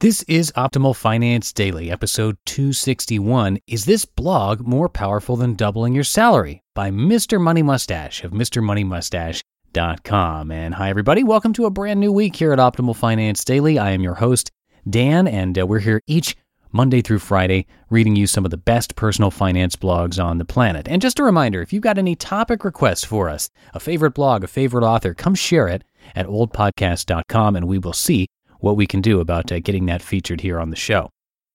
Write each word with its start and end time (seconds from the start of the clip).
This 0.00 0.22
is 0.28 0.52
Optimal 0.52 0.94
Finance 0.94 1.52
Daily, 1.52 1.90
episode 1.90 2.36
261. 2.46 3.58
Is 3.66 3.84
this 3.84 4.04
blog 4.04 4.60
more 4.60 4.88
powerful 4.88 5.34
than 5.34 5.56
doubling 5.56 5.92
your 5.92 6.04
salary? 6.04 6.62
By 6.72 6.92
Mr. 6.92 7.40
Money 7.40 7.64
Mustache 7.64 8.22
of 8.22 8.30
MrMoneyMustache.com. 8.30 10.52
And 10.52 10.76
hi, 10.76 10.88
everybody. 10.88 11.24
Welcome 11.24 11.52
to 11.54 11.66
a 11.66 11.70
brand 11.70 11.98
new 11.98 12.12
week 12.12 12.36
here 12.36 12.52
at 12.52 12.60
Optimal 12.60 12.94
Finance 12.94 13.44
Daily. 13.44 13.76
I 13.76 13.90
am 13.90 14.00
your 14.00 14.14
host, 14.14 14.52
Dan, 14.88 15.26
and 15.26 15.58
uh, 15.58 15.66
we're 15.66 15.80
here 15.80 16.00
each 16.06 16.36
Monday 16.70 17.02
through 17.02 17.18
Friday 17.18 17.66
reading 17.90 18.14
you 18.14 18.28
some 18.28 18.44
of 18.44 18.52
the 18.52 18.56
best 18.56 18.94
personal 18.94 19.32
finance 19.32 19.74
blogs 19.74 20.24
on 20.24 20.38
the 20.38 20.44
planet. 20.44 20.86
And 20.86 21.02
just 21.02 21.18
a 21.18 21.24
reminder 21.24 21.60
if 21.60 21.72
you've 21.72 21.82
got 21.82 21.98
any 21.98 22.14
topic 22.14 22.64
requests 22.64 23.02
for 23.02 23.28
us, 23.28 23.50
a 23.74 23.80
favorite 23.80 24.14
blog, 24.14 24.44
a 24.44 24.46
favorite 24.46 24.84
author, 24.84 25.12
come 25.12 25.34
share 25.34 25.66
it 25.66 25.82
at 26.14 26.28
oldpodcast.com 26.28 27.56
and 27.56 27.66
we 27.66 27.78
will 27.78 27.92
see 27.92 28.28
what 28.58 28.76
we 28.76 28.86
can 28.86 29.00
do 29.00 29.20
about 29.20 29.50
uh, 29.50 29.60
getting 29.60 29.86
that 29.86 30.02
featured 30.02 30.40
here 30.40 30.58
on 30.58 30.70
the 30.70 30.76
show. 30.76 31.10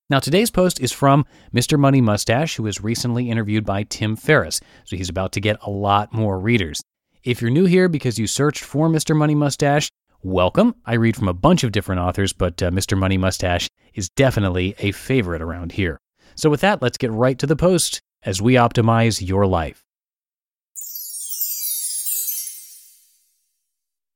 Now, 0.10 0.20
today's 0.20 0.52
post 0.52 0.80
is 0.80 0.92
from 0.92 1.26
Mr. 1.54 1.80
Money 1.80 2.02
Mustache, 2.02 2.56
who 2.56 2.64
was 2.64 2.84
recently 2.84 3.30
interviewed 3.30 3.66
by 3.66 3.84
Tim 3.84 4.16
Ferriss, 4.16 4.60
so 4.84 4.96
he's 4.96 5.10
about 5.10 5.32
to 5.32 5.40
get 5.40 5.58
a 5.62 5.70
lot 5.70 6.14
more 6.14 6.38
readers. 6.38 6.82
If 7.24 7.42
you're 7.42 7.52
new 7.52 7.66
here 7.66 7.88
because 7.88 8.20
you 8.20 8.28
searched 8.28 8.64
for 8.64 8.90
Mr. 8.90 9.16
Money 9.16 9.34
Mustache, 9.34 9.90
welcome. 10.22 10.76
I 10.86 10.96
read 10.96 11.16
from 11.16 11.30
a 11.30 11.34
bunch 11.34 11.64
of 11.64 11.72
different 11.72 12.02
authors, 12.02 12.34
but 12.34 12.62
uh, 12.62 12.70
Mr. 12.70 12.98
Money 12.98 13.18
Mustache 13.18 13.70
is 13.94 14.10
definitely 14.10 14.76
a 14.80 14.92
favorite 14.92 15.42
around 15.42 15.72
here. 15.72 16.00
So, 16.36 16.50
with 16.50 16.62
that, 16.62 16.82
let's 16.82 16.98
get 16.98 17.12
right 17.12 17.40
to 17.40 17.48
the 17.48 17.56
post 17.56 18.02
as 18.24 18.42
we 18.42 18.54
optimize 18.54 19.26
your 19.26 19.46
life. 19.46 19.84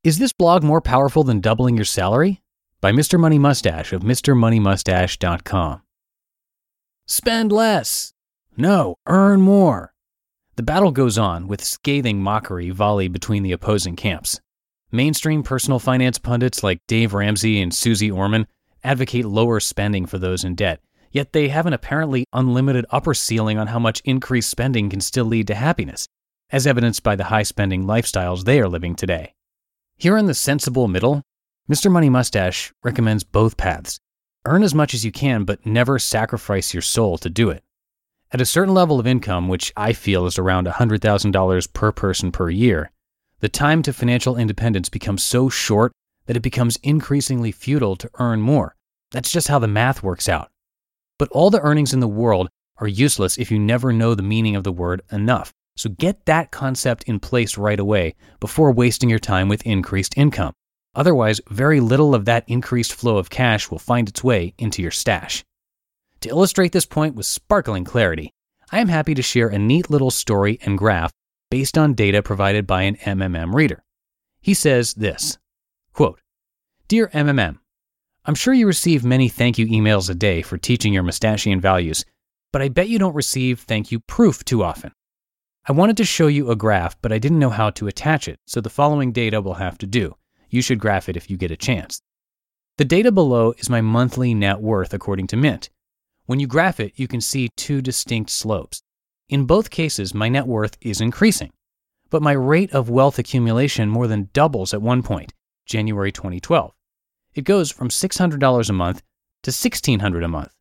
Is 0.03 0.19
this 0.19 0.31
blog 0.31 0.63
more 0.63 0.81
powerful 0.81 1.23
than 1.23 1.41
doubling 1.41 1.75
your 1.75 1.85
salary? 1.85 2.41
By 2.79 2.91
Mr. 2.91 3.19
Money 3.19 3.39
Mustache 3.39 3.91
of 3.91 4.03
MrMoneyMustache.com. 4.03 5.81
Spend 7.07 7.51
less. 7.51 8.13
No, 8.55 8.95
earn 9.07 9.41
more. 9.41 9.93
The 10.57 10.63
battle 10.63 10.91
goes 10.91 11.17
on 11.17 11.47
with 11.47 11.63
scathing 11.63 12.21
mockery 12.21 12.71
volleyed 12.71 13.13
between 13.13 13.43
the 13.43 13.51
opposing 13.51 13.95
camps. 13.95 14.39
Mainstream 14.91 15.43
personal 15.43 15.79
finance 15.79 16.17
pundits 16.17 16.63
like 16.63 16.79
Dave 16.87 17.13
Ramsey 17.13 17.61
and 17.61 17.73
Suze 17.73 18.09
Orman 18.09 18.47
advocate 18.83 19.25
lower 19.25 19.59
spending 19.59 20.05
for 20.05 20.17
those 20.17 20.43
in 20.43 20.55
debt, 20.55 20.81
yet 21.11 21.33
they 21.33 21.49
have 21.49 21.65
an 21.65 21.73
apparently 21.73 22.25
unlimited 22.31 22.85
upper 22.89 23.13
ceiling 23.13 23.57
on 23.57 23.67
how 23.67 23.79
much 23.79 24.01
increased 24.05 24.49
spending 24.49 24.89
can 24.89 25.01
still 25.01 25.25
lead 25.25 25.47
to 25.47 25.55
happiness, 25.55 26.07
as 26.51 26.65
evidenced 26.65 27.03
by 27.03 27.15
the 27.15 27.25
high 27.25 27.43
spending 27.43 27.85
lifestyles 27.85 28.45
they 28.45 28.59
are 28.59 28.69
living 28.69 28.95
today. 28.95 29.33
Here 29.97 30.17
in 30.17 30.25
the 30.25 30.33
sensible 30.33 30.87
middle, 30.87 31.23
Mr. 31.69 31.91
Money 31.91 32.09
Mustache 32.09 32.71
recommends 32.81 33.25
both 33.25 33.57
paths. 33.57 33.99
Earn 34.45 34.63
as 34.63 34.73
much 34.73 34.93
as 34.93 35.03
you 35.03 35.11
can, 35.11 35.43
but 35.43 35.65
never 35.65 35.99
sacrifice 35.99 36.73
your 36.73 36.81
soul 36.81 37.17
to 37.17 37.29
do 37.29 37.49
it. 37.49 37.61
At 38.31 38.39
a 38.39 38.45
certain 38.45 38.73
level 38.73 39.01
of 39.01 39.07
income, 39.07 39.49
which 39.49 39.73
I 39.75 39.91
feel 39.91 40.25
is 40.25 40.39
around 40.39 40.65
$100,000 40.67 41.73
per 41.73 41.91
person 41.91 42.31
per 42.31 42.49
year, 42.49 42.91
the 43.41 43.49
time 43.49 43.81
to 43.81 43.91
financial 43.91 44.37
independence 44.37 44.87
becomes 44.87 45.25
so 45.25 45.49
short 45.49 45.91
that 46.27 46.37
it 46.37 46.41
becomes 46.41 46.79
increasingly 46.83 47.51
futile 47.51 47.97
to 47.97 48.09
earn 48.17 48.39
more. 48.39 48.73
That's 49.11 49.31
just 49.31 49.49
how 49.49 49.59
the 49.59 49.67
math 49.67 50.01
works 50.01 50.29
out. 50.29 50.49
But 51.19 51.27
all 51.33 51.49
the 51.49 51.61
earnings 51.61 51.93
in 51.93 51.99
the 51.99 52.07
world 52.07 52.47
are 52.77 52.87
useless 52.87 53.37
if 53.37 53.51
you 53.51 53.59
never 53.59 53.91
know 53.91 54.15
the 54.15 54.23
meaning 54.23 54.55
of 54.55 54.63
the 54.63 54.71
word 54.71 55.01
enough. 55.11 55.51
So 55.75 55.89
get 55.89 56.27
that 56.27 56.51
concept 56.51 57.03
in 57.03 57.19
place 57.19 57.57
right 57.57 57.79
away 57.79 58.15
before 58.39 58.71
wasting 58.71 59.09
your 59.09 59.19
time 59.19 59.49
with 59.49 59.65
increased 59.65 60.17
income. 60.17 60.53
Otherwise, 60.97 61.39
very 61.51 61.79
little 61.79 62.15
of 62.15 62.25
that 62.25 62.43
increased 62.47 62.91
flow 62.91 63.17
of 63.17 63.29
cash 63.29 63.69
will 63.69 63.77
find 63.77 64.09
its 64.09 64.23
way 64.23 64.55
into 64.57 64.81
your 64.81 64.89
stash. 64.89 65.45
To 66.21 66.29
illustrate 66.29 66.71
this 66.71 66.87
point 66.87 67.13
with 67.13 67.27
sparkling 67.27 67.83
clarity, 67.83 68.33
I 68.71 68.79
am 68.79 68.87
happy 68.87 69.13
to 69.13 69.21
share 69.21 69.47
a 69.47 69.59
neat 69.59 69.91
little 69.91 70.09
story 70.09 70.57
and 70.63 70.75
graph 70.75 71.11
based 71.51 71.77
on 71.77 71.93
data 71.93 72.23
provided 72.23 72.65
by 72.65 72.81
an 72.81 72.95
MMM 72.95 73.53
reader. 73.53 73.83
He 74.41 74.55
says 74.55 74.95
this 74.95 75.37
quote, 75.93 76.19
Dear 76.87 77.09
MMM, 77.09 77.59
I'm 78.25 78.35
sure 78.35 78.55
you 78.55 78.65
receive 78.65 79.05
many 79.05 79.29
thank 79.29 79.59
you 79.59 79.67
emails 79.67 80.09
a 80.09 80.15
day 80.15 80.41
for 80.41 80.57
teaching 80.57 80.93
your 80.93 81.03
mustachian 81.03 81.61
values, 81.61 82.05
but 82.51 82.63
I 82.63 82.69
bet 82.69 82.89
you 82.89 82.97
don't 82.97 83.15
receive 83.15 83.59
thank 83.59 83.91
you 83.91 83.99
proof 83.99 84.43
too 84.43 84.63
often. 84.63 84.91
I 85.67 85.73
wanted 85.73 85.97
to 85.97 86.05
show 86.05 86.25
you 86.25 86.49
a 86.49 86.55
graph, 86.55 86.99
but 87.03 87.11
I 87.11 87.19
didn't 87.19 87.39
know 87.39 87.51
how 87.51 87.69
to 87.71 87.87
attach 87.87 88.27
it, 88.27 88.39
so 88.47 88.61
the 88.61 88.69
following 88.69 89.11
data 89.11 89.41
will 89.41 89.55
have 89.55 89.77
to 89.77 89.85
do. 89.85 90.15
You 90.49 90.61
should 90.61 90.79
graph 90.79 91.09
it 91.09 91.17
if 91.17 91.29
you 91.29 91.37
get 91.37 91.51
a 91.51 91.57
chance. 91.57 92.01
The 92.77 92.85
data 92.85 93.11
below 93.11 93.53
is 93.57 93.69
my 93.69 93.81
monthly 93.81 94.33
net 94.33 94.61
worth 94.61 94.93
according 94.93 95.27
to 95.27 95.37
Mint. 95.37 95.69
When 96.25 96.39
you 96.39 96.47
graph 96.47 96.79
it, 96.79 96.93
you 96.95 97.07
can 97.07 97.21
see 97.21 97.49
two 97.55 97.81
distinct 97.81 98.29
slopes. 98.29 98.81
In 99.29 99.45
both 99.45 99.69
cases, 99.69 100.13
my 100.13 100.29
net 100.29 100.47
worth 100.47 100.77
is 100.81 101.01
increasing, 101.01 101.51
but 102.09 102.21
my 102.21 102.33
rate 102.33 102.71
of 102.71 102.89
wealth 102.89 103.19
accumulation 103.19 103.89
more 103.89 104.07
than 104.07 104.29
doubles 104.33 104.73
at 104.73 104.81
one 104.81 105.03
point, 105.03 105.33
January 105.65 106.11
2012. 106.11 106.73
It 107.33 107.43
goes 107.43 107.71
from 107.71 107.89
$600 107.89 108.69
a 108.69 108.73
month 108.73 109.01
to 109.43 109.51
$1,600 109.51 110.23
a 110.23 110.27
month. 110.27 110.53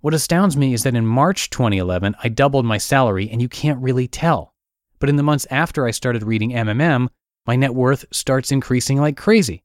What 0.00 0.14
astounds 0.14 0.56
me 0.56 0.74
is 0.74 0.82
that 0.82 0.96
in 0.96 1.06
March 1.06 1.48
2011, 1.50 2.16
I 2.22 2.28
doubled 2.28 2.64
my 2.64 2.78
salary, 2.78 3.30
and 3.30 3.40
you 3.40 3.48
can't 3.48 3.80
really 3.80 4.08
tell. 4.08 4.52
But 4.98 5.08
in 5.08 5.16
the 5.16 5.22
months 5.22 5.46
after 5.50 5.86
I 5.86 5.92
started 5.92 6.24
reading 6.24 6.50
MMM, 6.50 7.08
my 7.46 7.56
net 7.56 7.74
worth 7.74 8.04
starts 8.12 8.52
increasing 8.52 9.00
like 9.00 9.16
crazy. 9.16 9.62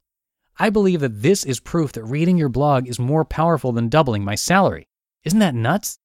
I 0.60 0.70
believe 0.70 1.02
that 1.02 1.22
this 1.22 1.44
is 1.44 1.60
proof 1.60 1.92
that 1.94 2.04
reading 2.04 2.38
your 2.38 2.50
blog 2.50 2.88
is 2.88 2.98
more 2.98 3.24
powerful 3.24 3.72
than 3.72 3.90
doubling 3.90 4.24
my 4.24 4.36
salary. 4.36 4.88
Isn't 5.24 5.40
that 5.40 5.54
nuts? 5.54 6.00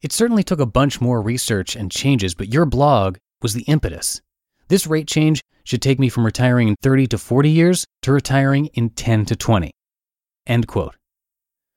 It 0.00 0.12
certainly 0.12 0.42
took 0.42 0.60
a 0.60 0.66
bunch 0.66 1.00
more 1.00 1.20
research 1.20 1.76
and 1.76 1.90
changes, 1.90 2.34
but 2.34 2.52
your 2.52 2.64
blog 2.64 3.18
was 3.42 3.52
the 3.52 3.64
impetus. 3.64 4.22
This 4.68 4.86
rate 4.86 5.06
change 5.06 5.42
should 5.64 5.82
take 5.82 5.98
me 5.98 6.08
from 6.08 6.24
retiring 6.24 6.68
in 6.68 6.76
30 6.80 7.08
to 7.08 7.18
40 7.18 7.50
years 7.50 7.84
to 8.02 8.12
retiring 8.12 8.66
in 8.74 8.90
10 8.90 9.26
to 9.26 9.36
20. 9.36 9.70
End 10.46 10.66
quote. 10.66 10.96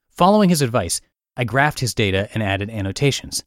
Following 0.10 0.50
his 0.50 0.62
advice, 0.62 1.02
I 1.36 1.44
graphed 1.44 1.80
his 1.80 1.94
data 1.94 2.30
and 2.34 2.42
added 2.42 2.70
annotations. 2.70 3.44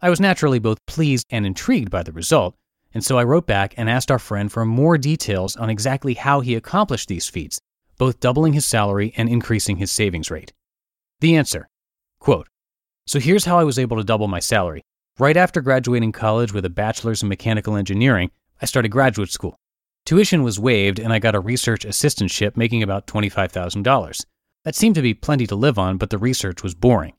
I 0.00 0.10
was 0.10 0.20
naturally 0.20 0.58
both 0.58 0.78
pleased 0.86 1.26
and 1.30 1.46
intrigued 1.46 1.90
by 1.90 2.02
the 2.02 2.12
result, 2.12 2.56
and 2.94 3.04
so 3.04 3.18
I 3.18 3.24
wrote 3.24 3.46
back 3.46 3.74
and 3.76 3.88
asked 3.88 4.10
our 4.10 4.18
friend 4.18 4.50
for 4.50 4.64
more 4.64 4.98
details 4.98 5.56
on 5.56 5.70
exactly 5.70 6.14
how 6.14 6.40
he 6.40 6.54
accomplished 6.54 7.08
these 7.08 7.28
feats, 7.28 7.60
both 7.98 8.20
doubling 8.20 8.54
his 8.54 8.66
salary 8.66 9.12
and 9.16 9.28
increasing 9.28 9.76
his 9.76 9.92
savings 9.92 10.30
rate. 10.30 10.52
The 11.20 11.36
answer 11.36 11.68
quote, 12.18 12.48
So 13.06 13.18
here's 13.18 13.44
how 13.44 13.58
I 13.58 13.64
was 13.64 13.78
able 13.78 13.96
to 13.96 14.04
double 14.04 14.28
my 14.28 14.40
salary. 14.40 14.82
Right 15.18 15.36
after 15.36 15.60
graduating 15.60 16.12
college 16.12 16.52
with 16.52 16.64
a 16.64 16.70
bachelor's 16.70 17.22
in 17.22 17.28
mechanical 17.28 17.76
engineering, 17.76 18.30
I 18.62 18.66
started 18.66 18.90
graduate 18.90 19.30
school. 19.30 19.58
Tuition 20.06 20.42
was 20.42 20.60
waived, 20.60 20.98
and 20.98 21.12
I 21.12 21.18
got 21.18 21.34
a 21.34 21.40
research 21.40 21.84
assistantship 21.84 22.56
making 22.56 22.82
about 22.82 23.06
$25,000. 23.06 24.24
That 24.64 24.74
seemed 24.74 24.94
to 24.94 25.02
be 25.02 25.14
plenty 25.14 25.46
to 25.48 25.56
live 25.56 25.78
on, 25.78 25.98
but 25.98 26.10
the 26.10 26.18
research 26.18 26.62
was 26.62 26.74
boring. 26.74 27.14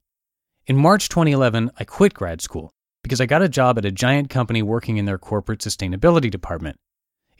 In 0.66 0.78
March 0.78 1.10
2011, 1.10 1.72
I 1.78 1.84
quit 1.84 2.14
grad 2.14 2.42
school 2.42 2.74
because 3.10 3.20
I 3.20 3.26
got 3.26 3.42
a 3.42 3.50
job 3.50 3.80
at 3.80 3.86
a 3.86 3.92
giant 3.92 4.30
company 4.30 4.62
working 4.62 4.98
in 4.98 5.06
their 5.06 5.18
corporate 5.18 5.62
sustainability 5.62 6.30
department. 6.30 6.78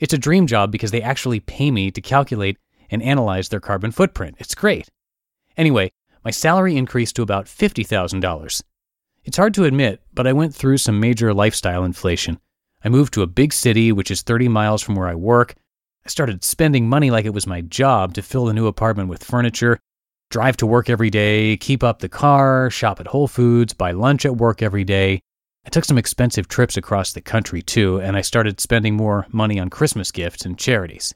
It's 0.00 0.12
a 0.12 0.18
dream 0.18 0.48
job 0.48 0.72
because 0.72 0.90
they 0.90 1.00
actually 1.00 1.38
pay 1.38 1.70
me 1.70 1.92
to 1.92 2.00
calculate 2.00 2.58
and 2.90 3.00
analyze 3.04 3.48
their 3.48 3.60
carbon 3.60 3.92
footprint. 3.92 4.34
It's 4.40 4.56
great. 4.56 4.88
Anyway, 5.56 5.92
my 6.24 6.32
salary 6.32 6.76
increased 6.76 7.14
to 7.14 7.22
about 7.22 7.46
$50,000. 7.46 8.62
It's 9.22 9.36
hard 9.36 9.54
to 9.54 9.64
admit, 9.64 10.02
but 10.12 10.26
I 10.26 10.32
went 10.32 10.56
through 10.56 10.78
some 10.78 10.98
major 10.98 11.32
lifestyle 11.32 11.84
inflation. 11.84 12.40
I 12.82 12.88
moved 12.88 13.14
to 13.14 13.22
a 13.22 13.28
big 13.28 13.52
city, 13.52 13.92
which 13.92 14.10
is 14.10 14.22
30 14.22 14.48
miles 14.48 14.82
from 14.82 14.96
where 14.96 15.06
I 15.06 15.14
work. 15.14 15.54
I 16.04 16.08
started 16.08 16.42
spending 16.42 16.88
money 16.88 17.12
like 17.12 17.26
it 17.26 17.34
was 17.34 17.46
my 17.46 17.60
job 17.60 18.14
to 18.14 18.22
fill 18.22 18.46
the 18.46 18.54
new 18.54 18.66
apartment 18.66 19.08
with 19.08 19.22
furniture, 19.22 19.78
drive 20.30 20.56
to 20.56 20.66
work 20.66 20.90
every 20.90 21.10
day, 21.10 21.56
keep 21.58 21.84
up 21.84 22.00
the 22.00 22.08
car, 22.08 22.70
shop 22.70 22.98
at 22.98 23.06
Whole 23.06 23.28
Foods, 23.28 23.72
buy 23.72 23.92
lunch 23.92 24.26
at 24.26 24.36
work 24.36 24.62
every 24.62 24.82
day. 24.82 25.20
I 25.64 25.68
took 25.68 25.84
some 25.84 25.98
expensive 25.98 26.48
trips 26.48 26.76
across 26.76 27.12
the 27.12 27.20
country 27.20 27.62
too, 27.62 28.00
and 28.00 28.16
I 28.16 28.22
started 28.22 28.60
spending 28.60 28.96
more 28.96 29.26
money 29.30 29.60
on 29.60 29.68
Christmas 29.68 30.10
gifts 30.10 30.44
and 30.44 30.58
charities. 30.58 31.14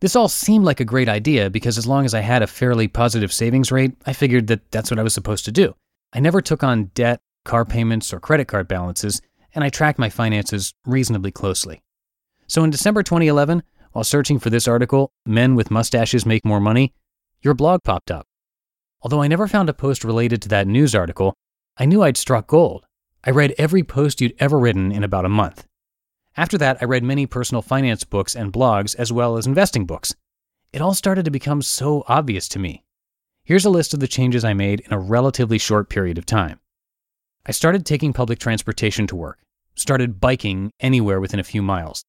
This 0.00 0.16
all 0.16 0.28
seemed 0.28 0.64
like 0.64 0.80
a 0.80 0.84
great 0.84 1.08
idea 1.08 1.50
because 1.50 1.78
as 1.78 1.86
long 1.86 2.04
as 2.04 2.14
I 2.14 2.20
had 2.20 2.42
a 2.42 2.46
fairly 2.46 2.88
positive 2.88 3.32
savings 3.32 3.70
rate, 3.70 3.92
I 4.06 4.12
figured 4.12 4.48
that 4.48 4.70
that's 4.70 4.90
what 4.90 4.98
I 4.98 5.02
was 5.04 5.14
supposed 5.14 5.44
to 5.44 5.52
do. 5.52 5.74
I 6.12 6.20
never 6.20 6.40
took 6.40 6.64
on 6.64 6.86
debt, 6.94 7.20
car 7.44 7.64
payments, 7.64 8.12
or 8.12 8.18
credit 8.18 8.48
card 8.48 8.66
balances, 8.66 9.22
and 9.54 9.62
I 9.62 9.68
tracked 9.68 9.98
my 9.98 10.08
finances 10.08 10.74
reasonably 10.86 11.30
closely. 11.30 11.82
So 12.48 12.64
in 12.64 12.70
December 12.70 13.02
2011, 13.02 13.62
while 13.92 14.04
searching 14.04 14.38
for 14.38 14.50
this 14.50 14.66
article, 14.66 15.12
Men 15.26 15.54
with 15.54 15.70
Mustaches 15.70 16.26
Make 16.26 16.44
More 16.44 16.60
Money, 16.60 16.94
your 17.42 17.54
blog 17.54 17.82
popped 17.84 18.10
up. 18.10 18.26
Although 19.02 19.22
I 19.22 19.28
never 19.28 19.46
found 19.46 19.68
a 19.68 19.74
post 19.74 20.02
related 20.02 20.40
to 20.42 20.48
that 20.48 20.66
news 20.66 20.94
article, 20.94 21.34
I 21.76 21.84
knew 21.84 22.02
I'd 22.02 22.16
struck 22.16 22.46
gold. 22.46 22.86
I 23.24 23.30
read 23.30 23.54
every 23.56 23.84
post 23.84 24.20
you'd 24.20 24.34
ever 24.40 24.58
written 24.58 24.90
in 24.90 25.04
about 25.04 25.24
a 25.24 25.28
month. 25.28 25.64
After 26.36 26.58
that, 26.58 26.78
I 26.80 26.86
read 26.86 27.04
many 27.04 27.24
personal 27.26 27.62
finance 27.62 28.02
books 28.02 28.34
and 28.34 28.52
blogs, 28.52 28.96
as 28.96 29.12
well 29.12 29.36
as 29.36 29.46
investing 29.46 29.86
books. 29.86 30.16
It 30.72 30.80
all 30.80 30.94
started 30.94 31.24
to 31.26 31.30
become 31.30 31.62
so 31.62 32.02
obvious 32.08 32.48
to 32.48 32.58
me. 32.58 32.82
Here's 33.44 33.64
a 33.64 33.70
list 33.70 33.94
of 33.94 34.00
the 34.00 34.08
changes 34.08 34.44
I 34.44 34.54
made 34.54 34.80
in 34.80 34.92
a 34.92 34.98
relatively 34.98 35.58
short 35.58 35.88
period 35.88 36.18
of 36.18 36.26
time. 36.26 36.58
I 37.46 37.52
started 37.52 37.86
taking 37.86 38.12
public 38.12 38.40
transportation 38.40 39.06
to 39.06 39.16
work, 39.16 39.38
started 39.76 40.20
biking 40.20 40.72
anywhere 40.80 41.20
within 41.20 41.38
a 41.38 41.44
few 41.44 41.62
miles. 41.62 42.02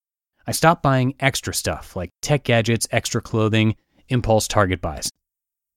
I 0.47 0.51
stopped 0.51 0.81
buying 0.81 1.13
extra 1.19 1.53
stuff 1.53 1.95
like 1.95 2.09
tech 2.23 2.43
gadgets, 2.43 2.87
extra 2.91 3.21
clothing, 3.21 3.75
impulse 4.09 4.47
target 4.47 4.81
buys. 4.81 5.11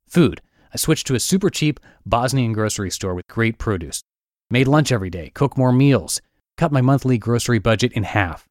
Food. 0.08 0.40
I 0.72 0.78
switched 0.78 1.06
to 1.08 1.14
a 1.14 1.20
super 1.20 1.50
cheap 1.50 1.78
Bosnian 2.06 2.54
grocery 2.54 2.90
store 2.90 3.14
with 3.14 3.26
great 3.28 3.58
produce 3.58 4.02
made 4.50 4.68
lunch 4.68 4.92
every 4.92 5.10
day, 5.10 5.30
cooked 5.34 5.58
more 5.58 5.72
meals, 5.72 6.20
cut 6.56 6.72
my 6.72 6.80
monthly 6.80 7.18
grocery 7.18 7.58
budget 7.58 7.92
in 7.92 8.04
half. 8.04 8.46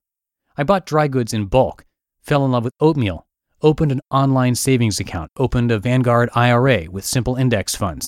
I 0.57 0.63
bought 0.63 0.85
dry 0.85 1.07
goods 1.07 1.33
in 1.33 1.45
bulk, 1.45 1.85
fell 2.21 2.45
in 2.45 2.51
love 2.51 2.63
with 2.63 2.73
oatmeal, 2.79 3.27
opened 3.61 3.91
an 3.91 4.01
online 4.11 4.55
savings 4.55 4.99
account, 4.99 5.31
opened 5.37 5.71
a 5.71 5.79
Vanguard 5.79 6.29
IRA 6.35 6.85
with 6.89 7.05
simple 7.05 7.35
index 7.35 7.75
funds. 7.75 8.07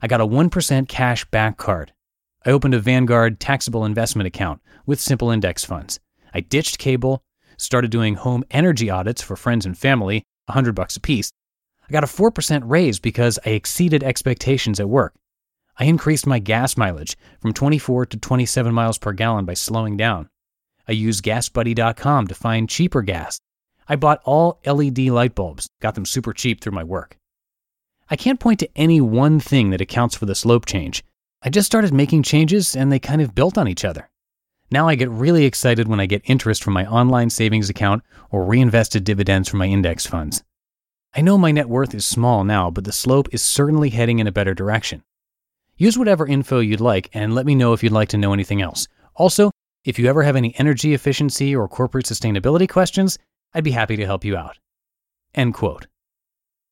I 0.00 0.06
got 0.06 0.20
a 0.20 0.26
1% 0.26 0.88
cash 0.88 1.24
back 1.26 1.56
card. 1.56 1.92
I 2.44 2.50
opened 2.50 2.74
a 2.74 2.78
Vanguard 2.78 3.40
taxable 3.40 3.84
investment 3.84 4.26
account 4.26 4.60
with 4.86 5.00
simple 5.00 5.30
index 5.30 5.64
funds. 5.64 5.98
I 6.34 6.40
ditched 6.40 6.78
cable, 6.78 7.22
started 7.56 7.90
doing 7.90 8.14
home 8.16 8.44
energy 8.50 8.90
audits 8.90 9.22
for 9.22 9.36
friends 9.36 9.64
and 9.64 9.76
family, 9.76 10.24
100 10.46 10.74
bucks 10.74 10.96
a 10.96 11.00
piece. 11.00 11.30
I 11.88 11.92
got 11.92 12.04
a 12.04 12.06
4% 12.06 12.62
raise 12.64 12.98
because 12.98 13.38
I 13.44 13.50
exceeded 13.50 14.02
expectations 14.02 14.80
at 14.80 14.88
work. 14.88 15.14
I 15.76 15.84
increased 15.86 16.26
my 16.26 16.38
gas 16.38 16.76
mileage 16.76 17.16
from 17.40 17.52
24 17.52 18.06
to 18.06 18.16
27 18.16 18.72
miles 18.72 18.98
per 18.98 19.12
gallon 19.12 19.44
by 19.44 19.54
slowing 19.54 19.96
down. 19.96 20.28
I 20.86 20.92
used 20.92 21.24
GasBuddy.com 21.24 22.28
to 22.28 22.34
find 22.34 22.68
cheaper 22.68 23.02
gas. 23.02 23.40
I 23.88 23.96
bought 23.96 24.22
all 24.24 24.60
LED 24.64 24.98
light 25.00 25.34
bulbs, 25.34 25.68
got 25.80 25.94
them 25.94 26.06
super 26.06 26.32
cheap 26.32 26.60
through 26.60 26.72
my 26.72 26.84
work. 26.84 27.18
I 28.08 28.16
can't 28.16 28.40
point 28.40 28.60
to 28.60 28.68
any 28.76 29.00
one 29.00 29.40
thing 29.40 29.70
that 29.70 29.80
accounts 29.80 30.14
for 30.14 30.26
the 30.26 30.34
slope 30.34 30.66
change. 30.66 31.02
I 31.42 31.50
just 31.50 31.66
started 31.66 31.92
making 31.92 32.22
changes 32.22 32.76
and 32.76 32.92
they 32.92 32.98
kind 32.98 33.20
of 33.20 33.34
built 33.34 33.58
on 33.58 33.66
each 33.66 33.84
other. 33.84 34.10
Now 34.70 34.88
I 34.88 34.94
get 34.94 35.10
really 35.10 35.44
excited 35.44 35.88
when 35.88 36.00
I 36.00 36.06
get 36.06 36.22
interest 36.24 36.62
from 36.62 36.74
my 36.74 36.86
online 36.86 37.30
savings 37.30 37.68
account 37.68 38.02
or 38.30 38.44
reinvested 38.44 39.04
dividends 39.04 39.48
from 39.48 39.58
my 39.58 39.66
index 39.66 40.06
funds. 40.06 40.42
I 41.14 41.20
know 41.20 41.38
my 41.38 41.52
net 41.52 41.68
worth 41.68 41.94
is 41.94 42.04
small 42.04 42.44
now, 42.44 42.70
but 42.70 42.84
the 42.84 42.92
slope 42.92 43.28
is 43.32 43.42
certainly 43.42 43.90
heading 43.90 44.18
in 44.18 44.26
a 44.26 44.32
better 44.32 44.54
direction. 44.54 45.02
Use 45.76 45.98
whatever 45.98 46.26
info 46.26 46.60
you'd 46.60 46.80
like 46.80 47.10
and 47.14 47.34
let 47.34 47.46
me 47.46 47.54
know 47.54 47.72
if 47.72 47.82
you'd 47.82 47.92
like 47.92 48.08
to 48.10 48.18
know 48.18 48.32
anything 48.32 48.62
else. 48.62 48.86
Also, 49.16 49.50
if 49.84 49.98
you 49.98 50.06
ever 50.06 50.22
have 50.22 50.36
any 50.36 50.54
energy 50.58 50.94
efficiency 50.94 51.54
or 51.54 51.68
corporate 51.68 52.06
sustainability 52.06 52.68
questions, 52.68 53.18
I'd 53.52 53.64
be 53.64 53.72
happy 53.72 53.96
to 53.96 54.06
help 54.06 54.24
you 54.24 54.36
out. 54.36 54.58
End 55.34 55.52
quote. 55.52 55.86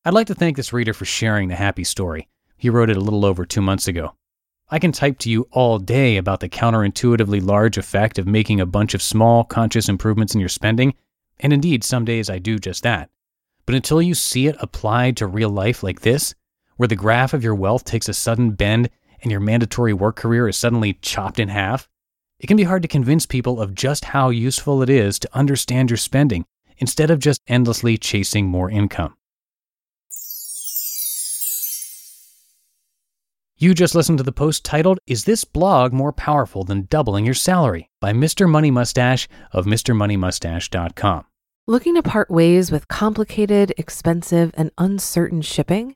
I'd 0.05 0.13
like 0.13 0.27
to 0.27 0.35
thank 0.35 0.57
this 0.57 0.73
reader 0.73 0.93
for 0.93 1.05
sharing 1.05 1.49
the 1.49 1.55
happy 1.55 1.83
story. 1.83 2.27
He 2.57 2.69
wrote 2.69 2.89
it 2.89 2.97
a 2.97 3.01
little 3.01 3.25
over 3.25 3.45
two 3.45 3.61
months 3.61 3.87
ago. 3.87 4.15
I 4.69 4.79
can 4.79 4.91
type 4.91 5.19
to 5.19 5.29
you 5.29 5.47
all 5.51 5.79
day 5.79 6.17
about 6.17 6.39
the 6.39 6.49
counterintuitively 6.49 7.45
large 7.45 7.77
effect 7.77 8.17
of 8.17 8.25
making 8.25 8.59
a 8.59 8.65
bunch 8.65 8.93
of 8.93 9.01
small, 9.01 9.43
conscious 9.43 9.89
improvements 9.89 10.33
in 10.33 10.39
your 10.39 10.49
spending, 10.49 10.93
and 11.39 11.51
indeed, 11.51 11.83
some 11.83 12.05
days 12.05 12.29
I 12.29 12.39
do 12.39 12.57
just 12.57 12.83
that. 12.83 13.09
But 13.65 13.75
until 13.75 14.01
you 14.01 14.15
see 14.15 14.47
it 14.47 14.55
applied 14.59 15.17
to 15.17 15.27
real 15.27 15.49
life 15.49 15.83
like 15.83 16.01
this, 16.01 16.33
where 16.77 16.87
the 16.87 16.95
graph 16.95 17.33
of 17.33 17.43
your 17.43 17.55
wealth 17.55 17.83
takes 17.85 18.09
a 18.09 18.13
sudden 18.13 18.51
bend 18.51 18.89
and 19.21 19.31
your 19.31 19.39
mandatory 19.39 19.93
work 19.93 20.15
career 20.15 20.47
is 20.47 20.57
suddenly 20.57 20.93
chopped 21.01 21.39
in 21.39 21.49
half, 21.49 21.87
it 22.39 22.47
can 22.47 22.57
be 22.57 22.63
hard 22.63 22.81
to 22.81 22.87
convince 22.87 23.25
people 23.25 23.61
of 23.61 23.73
just 23.73 24.05
how 24.05 24.29
useful 24.29 24.81
it 24.81 24.89
is 24.89 25.17
to 25.19 25.29
understand 25.33 25.89
your 25.89 25.97
spending 25.97 26.45
instead 26.77 27.09
of 27.09 27.19
just 27.19 27.39
endlessly 27.47 27.97
chasing 27.97 28.47
more 28.47 28.69
income. 28.69 29.15
You 33.55 33.73
just 33.73 33.95
listened 33.95 34.17
to 34.17 34.25
the 34.25 34.33
post 34.33 34.65
titled, 34.65 34.99
Is 35.07 35.23
This 35.23 35.45
Blog 35.45 35.93
More 35.93 36.11
Powerful 36.11 36.65
Than 36.65 36.87
Doubling 36.89 37.23
Your 37.23 37.33
Salary? 37.33 37.89
by 38.01 38.11
Mr. 38.11 38.49
Money 38.49 38.71
Mustache 38.71 39.29
of 39.53 39.65
MrMoneyMustache.com. 39.65 41.23
Looking 41.65 41.95
to 41.95 42.03
part 42.03 42.29
ways 42.29 42.73
with 42.73 42.89
complicated, 42.89 43.73
expensive, 43.77 44.51
and 44.55 44.71
uncertain 44.77 45.41
shipping? 45.41 45.95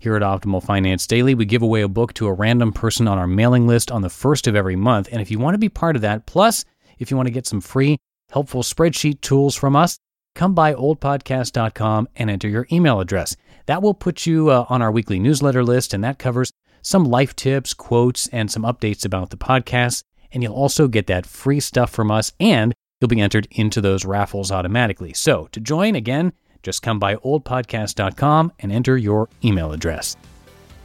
Here 0.00 0.14
at 0.14 0.22
Optimal 0.22 0.62
Finance 0.62 1.08
Daily, 1.08 1.34
we 1.34 1.44
give 1.44 1.62
away 1.62 1.82
a 1.82 1.88
book 1.88 2.14
to 2.14 2.28
a 2.28 2.32
random 2.32 2.72
person 2.72 3.08
on 3.08 3.18
our 3.18 3.26
mailing 3.26 3.66
list 3.66 3.90
on 3.90 4.02
the 4.02 4.08
first 4.08 4.46
of 4.46 4.54
every 4.54 4.76
month. 4.76 5.08
And 5.10 5.20
if 5.20 5.28
you 5.28 5.40
want 5.40 5.54
to 5.54 5.58
be 5.58 5.68
part 5.68 5.96
of 5.96 6.02
that, 6.02 6.24
plus 6.24 6.64
if 7.00 7.10
you 7.10 7.16
want 7.16 7.26
to 7.26 7.32
get 7.32 7.48
some 7.48 7.60
free, 7.60 7.98
helpful 8.30 8.62
spreadsheet 8.62 9.20
tools 9.22 9.56
from 9.56 9.74
us, 9.74 9.98
come 10.36 10.54
by 10.54 10.72
oldpodcast.com 10.72 12.08
and 12.14 12.30
enter 12.30 12.48
your 12.48 12.68
email 12.70 13.00
address. 13.00 13.34
That 13.66 13.82
will 13.82 13.92
put 13.92 14.24
you 14.24 14.50
uh, 14.50 14.66
on 14.68 14.82
our 14.82 14.92
weekly 14.92 15.18
newsletter 15.18 15.64
list, 15.64 15.92
and 15.92 16.04
that 16.04 16.20
covers 16.20 16.52
some 16.80 17.04
life 17.04 17.34
tips, 17.34 17.74
quotes, 17.74 18.28
and 18.28 18.48
some 18.48 18.62
updates 18.62 19.04
about 19.04 19.30
the 19.30 19.36
podcast. 19.36 20.04
And 20.30 20.44
you'll 20.44 20.54
also 20.54 20.86
get 20.86 21.08
that 21.08 21.26
free 21.26 21.58
stuff 21.58 21.90
from 21.90 22.12
us, 22.12 22.32
and 22.38 22.72
you'll 23.00 23.08
be 23.08 23.20
entered 23.20 23.48
into 23.50 23.80
those 23.80 24.04
raffles 24.04 24.52
automatically. 24.52 25.12
So 25.12 25.48
to 25.50 25.58
join, 25.58 25.96
again, 25.96 26.34
just 26.62 26.82
come 26.82 26.98
by 26.98 27.16
oldpodcast.com 27.16 28.52
and 28.60 28.72
enter 28.72 28.96
your 28.96 29.28
email 29.44 29.72
address. 29.72 30.16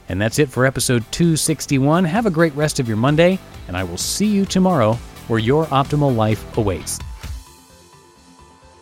And 0.10 0.22
that's 0.22 0.40
it 0.40 0.50
for 0.50 0.66
episode 0.66 1.04
261. 1.12 2.06
Have 2.06 2.26
a 2.26 2.32
great 2.32 2.54
rest 2.56 2.80
of 2.80 2.88
your 2.88 2.98
Monday, 2.98 3.40
and 3.68 3.78
I 3.78 3.84
will 3.84 3.98
see 3.98 4.28
you 4.28 4.46
tomorrow 4.46 4.94
where 5.28 5.40
your 5.40 5.66
optimal 5.68 6.16
life 6.16 6.58
awaits. 6.58 7.00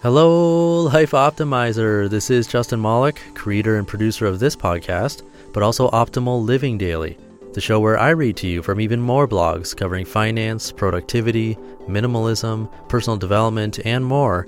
Hello, 0.02 0.82
Life 0.82 1.12
Optimizer. 1.12 2.10
This 2.10 2.32
is 2.32 2.48
Justin 2.48 2.82
Malik, 2.82 3.22
creator 3.36 3.78
and 3.78 3.88
producer 3.88 4.26
of 4.26 4.40
this 4.40 4.56
podcast, 4.56 5.22
but 5.54 5.62
also 5.62 5.92
Optimal 5.92 6.44
Living 6.44 6.80
Daily, 6.80 7.20
the 7.54 7.62
show 7.62 7.80
where 7.80 8.00
I 8.00 8.10
read 8.10 8.36
to 8.38 8.48
you 8.48 8.64
from 8.64 8.82
even 8.82 9.00
more 9.00 9.28
blogs 9.28 9.78
covering 9.78 10.06
finance, 10.06 10.72
productivity, 10.72 11.56
minimalism, 11.88 12.68
personal 12.90 13.18
development, 13.18 13.80
and 13.86 14.04
more 14.04 14.48